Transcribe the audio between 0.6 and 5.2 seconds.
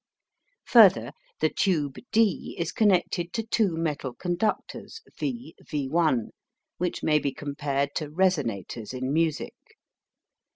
Further, the tube d is connected to two metal conductors